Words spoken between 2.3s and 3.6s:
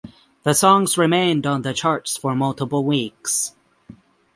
multiple weeks.